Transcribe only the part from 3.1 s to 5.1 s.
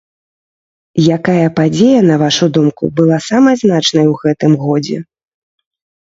самай значнай у гэтым годзе?